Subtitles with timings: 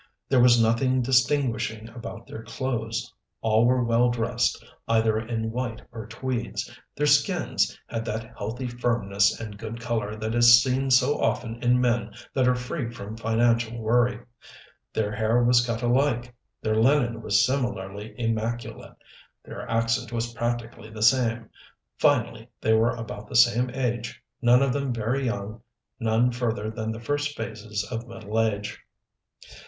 [0.29, 6.07] There was nothing distinguishing about their clothes all were well dressed, either in white or
[6.07, 11.61] tweeds; their skins had that healthy firmness and good color that is seen so often
[11.61, 14.19] in men that are free from financial worry;
[14.91, 16.33] their hair was cut alike;
[16.63, 18.95] their linen was similarly immaculate;
[19.45, 21.47] their accent was practically the same.
[21.99, 25.61] Finally they were about the same age none of them very young,
[25.99, 28.81] none further than the first phases of middle age.